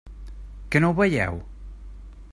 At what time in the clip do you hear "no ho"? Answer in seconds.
0.85-0.97